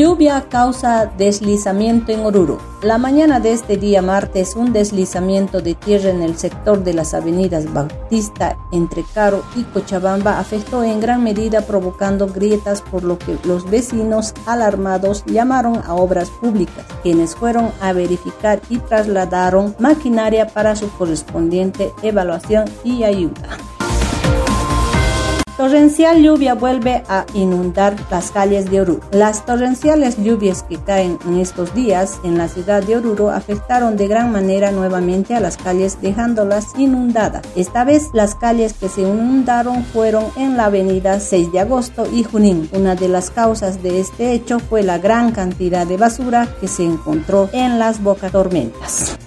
Lluvia 0.00 0.46
causa 0.48 1.12
deslizamiento 1.18 2.10
en 2.10 2.20
Oruro. 2.20 2.58
La 2.80 2.96
mañana 2.96 3.38
de 3.38 3.52
este 3.52 3.76
día 3.76 4.00
martes, 4.00 4.56
un 4.56 4.72
deslizamiento 4.72 5.60
de 5.60 5.74
tierra 5.74 6.08
en 6.08 6.22
el 6.22 6.38
sector 6.38 6.82
de 6.82 6.94
las 6.94 7.12
avenidas 7.12 7.70
Bautista 7.70 8.56
entre 8.72 9.04
Caro 9.12 9.44
y 9.56 9.64
Cochabamba 9.64 10.38
afectó 10.38 10.82
en 10.82 11.00
gran 11.00 11.22
medida 11.22 11.60
provocando 11.66 12.28
grietas 12.28 12.80
por 12.80 13.04
lo 13.04 13.18
que 13.18 13.36
los 13.44 13.70
vecinos 13.70 14.32
alarmados 14.46 15.22
llamaron 15.26 15.82
a 15.84 15.94
obras 15.94 16.30
públicas, 16.30 16.86
quienes 17.02 17.36
fueron 17.36 17.70
a 17.82 17.92
verificar 17.92 18.62
y 18.70 18.78
trasladaron 18.78 19.76
maquinaria 19.78 20.46
para 20.46 20.76
su 20.76 20.88
correspondiente 20.92 21.92
evaluación 22.02 22.64
y 22.84 23.04
ayuda. 23.04 23.59
Torrencial 25.60 26.22
lluvia 26.22 26.54
vuelve 26.54 27.02
a 27.06 27.26
inundar 27.34 27.94
las 28.10 28.30
calles 28.30 28.70
de 28.70 28.80
Oruro. 28.80 29.02
Las 29.12 29.44
torrenciales 29.44 30.16
lluvias 30.16 30.62
que 30.62 30.78
caen 30.78 31.18
en 31.26 31.38
estos 31.38 31.74
días 31.74 32.18
en 32.24 32.38
la 32.38 32.48
ciudad 32.48 32.82
de 32.82 32.96
Oruro 32.96 33.28
afectaron 33.28 33.98
de 33.98 34.08
gran 34.08 34.32
manera 34.32 34.72
nuevamente 34.72 35.34
a 35.34 35.40
las 35.40 35.58
calles 35.58 36.00
dejándolas 36.00 36.68
inundadas. 36.78 37.42
Esta 37.56 37.84
vez 37.84 38.04
las 38.14 38.34
calles 38.34 38.72
que 38.72 38.88
se 38.88 39.02
inundaron 39.02 39.84
fueron 39.84 40.24
en 40.38 40.56
la 40.56 40.64
avenida 40.64 41.20
6 41.20 41.52
de 41.52 41.60
agosto 41.60 42.06
y 42.10 42.24
Junín. 42.24 42.70
Una 42.72 42.94
de 42.94 43.08
las 43.08 43.30
causas 43.30 43.82
de 43.82 44.00
este 44.00 44.32
hecho 44.32 44.60
fue 44.60 44.82
la 44.82 44.96
gran 44.96 45.30
cantidad 45.30 45.86
de 45.86 45.98
basura 45.98 46.48
que 46.58 46.68
se 46.68 46.84
encontró 46.84 47.50
en 47.52 47.78
las 47.78 48.02
bocatormentas 48.02 49.19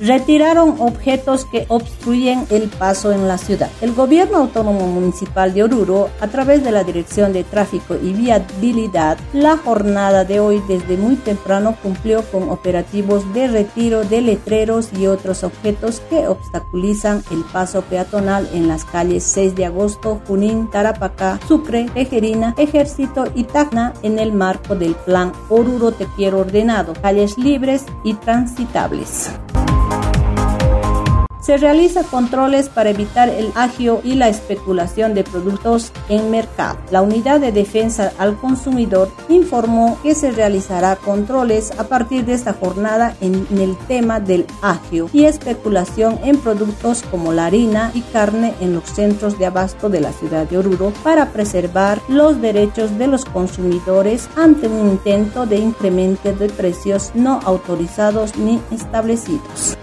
retiraron 0.00 0.76
objetos 0.80 1.44
que 1.44 1.66
obstruyen 1.68 2.46
el 2.50 2.68
paso 2.68 3.12
en 3.12 3.28
la 3.28 3.38
ciudad. 3.38 3.70
El 3.80 3.92
gobierno 3.92 4.38
autónomo 4.38 4.86
municipal 4.86 5.52
de 5.52 5.62
Oruro, 5.62 6.10
a 6.20 6.28
través 6.28 6.64
de 6.64 6.72
la 6.72 6.84
Dirección 6.84 7.32
de 7.32 7.44
Tráfico 7.44 7.96
y 8.02 8.12
Viabilidad, 8.12 9.18
la 9.32 9.56
jornada 9.56 10.24
de 10.24 10.40
hoy 10.40 10.62
desde 10.68 10.96
muy 10.96 11.16
temprano 11.16 11.76
cumplió 11.82 12.22
con 12.30 12.48
operativos 12.50 13.32
de 13.34 13.48
retiro 13.48 14.04
de 14.04 14.20
letreros 14.20 14.90
y 14.96 15.06
otros 15.06 15.44
objetos 15.44 16.00
que 16.08 16.28
obstaculizan 16.28 17.22
el 17.30 17.44
paso 17.44 17.82
peatonal 17.82 18.48
en 18.52 18.68
las 18.68 18.84
calles 18.84 19.24
6 19.24 19.54
de 19.54 19.66
agosto, 19.66 20.20
Junín, 20.26 20.70
Tarapacá, 20.70 21.38
Sucre, 21.46 21.88
Tejerina, 21.92 22.54
Ejército 22.56 23.24
y 23.34 23.44
Tacna 23.44 23.92
en 24.02 24.18
el 24.18 24.32
marco 24.32 24.74
del 24.74 24.94
plan 24.94 25.32
Oruro 25.48 25.92
Te 25.92 26.06
Quiero 26.16 26.40
Ordenado, 26.40 26.94
calles 27.00 27.36
libres 27.38 27.84
y 28.04 28.14
transitables. 28.14 29.30
Se 31.40 31.56
realiza 31.56 32.04
controles 32.04 32.68
para 32.68 32.90
evitar 32.90 33.30
el 33.30 33.50
agio 33.54 34.00
y 34.04 34.14
la 34.14 34.28
especulación 34.28 35.14
de 35.14 35.24
productos 35.24 35.90
en 36.10 36.30
mercado. 36.30 36.78
La 36.90 37.00
Unidad 37.00 37.40
de 37.40 37.50
Defensa 37.50 38.12
al 38.18 38.36
Consumidor 38.36 39.10
informó 39.28 39.98
que 40.02 40.14
se 40.14 40.32
realizará 40.32 40.96
controles 40.96 41.72
a 41.78 41.84
partir 41.84 42.26
de 42.26 42.34
esta 42.34 42.52
jornada 42.52 43.16
en, 43.22 43.46
el 43.58 43.76
tema 43.88 44.20
del 44.20 44.46
agio 44.60 45.08
y 45.12 45.24
especulación 45.24 46.18
en 46.24 46.38
productos 46.38 47.02
como 47.10 47.32
la 47.32 47.46
harina 47.46 47.90
y 47.94 48.02
carne 48.02 48.54
en 48.60 48.74
los 48.74 48.84
centros 48.84 49.38
de 49.38 49.46
abasto 49.46 49.88
de 49.88 50.00
la 50.00 50.12
ciudad 50.12 50.46
de 50.48 50.58
Oruro 50.58 50.92
para 51.02 51.32
preservar 51.32 52.00
los 52.08 52.40
derechos 52.40 52.98
de 52.98 53.06
los 53.06 53.24
consumidores 53.24 54.28
ante 54.36 54.68
un 54.68 54.90
intento 54.90 55.46
de 55.46 55.56
incremento 55.56 56.32
de 56.32 56.48
precios 56.48 57.12
no 57.14 57.40
autorizados 57.44 58.36
ni 58.36 58.60
establecidos. 58.70 59.79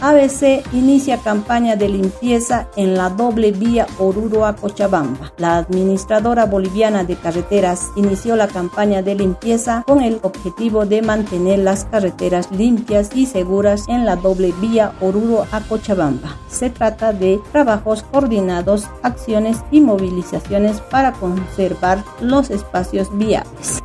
ABC 0.00 0.62
inicia 0.72 1.18
campaña 1.18 1.76
de 1.76 1.88
limpieza 1.88 2.68
en 2.76 2.96
la 2.96 3.08
doble 3.08 3.52
vía 3.52 3.86
Oruro 3.98 4.44
a 4.44 4.54
Cochabamba. 4.54 5.32
La 5.38 5.56
administradora 5.56 6.44
boliviana 6.44 7.04
de 7.04 7.16
carreteras 7.16 7.90
inició 7.96 8.36
la 8.36 8.46
campaña 8.46 9.02
de 9.02 9.14
limpieza 9.14 9.82
con 9.86 10.02
el 10.02 10.18
objetivo 10.22 10.84
de 10.84 11.02
mantener 11.02 11.60
las 11.60 11.84
carreteras 11.86 12.50
limpias 12.50 13.10
y 13.14 13.26
seguras 13.26 13.84
en 13.88 14.04
la 14.04 14.16
doble 14.16 14.52
vía 14.60 14.92
Oruro 15.00 15.46
a 15.50 15.60
Cochabamba. 15.60 16.36
Se 16.48 16.70
trata 16.70 17.12
de 17.12 17.40
trabajos 17.52 18.02
coordinados, 18.02 18.88
acciones 19.02 19.58
y 19.70 19.80
movilizaciones 19.80 20.80
para 20.80 21.12
conservar 21.12 22.04
los 22.20 22.50
espacios 22.50 23.08
viables. 23.16 23.82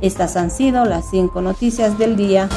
Estas 0.00 0.36
han 0.36 0.50
sido 0.50 0.84
las 0.86 1.10
cinco 1.10 1.42
noticias 1.42 1.98
del 1.98 2.16
día. 2.16 2.48